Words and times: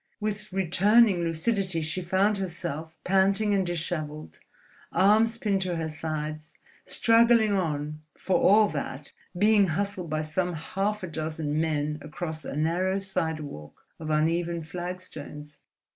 With 0.19 0.51
returning 0.51 1.19
lucidity 1.21 1.83
she 1.83 2.01
found 2.01 2.39
herself, 2.39 2.97
panting 3.03 3.53
and 3.53 3.63
dishevelled, 3.63 4.39
arms 4.91 5.37
pinned 5.37 5.61
to 5.61 5.75
her 5.75 5.89
sides, 5.89 6.55
struggling 6.87 7.53
on 7.53 8.01
for 8.17 8.39
all 8.41 8.67
that, 8.69 9.11
being 9.37 9.67
hustled 9.67 10.09
by 10.09 10.23
some 10.23 10.53
half 10.53 11.03
a 11.03 11.07
dozen 11.07 11.61
men 11.61 11.99
across 12.01 12.43
a 12.43 12.55
narrow 12.55 12.97
sidewalk 12.97 13.85
of 13.99 14.09
uneven 14.09 14.63
flagstones. 14.63 15.59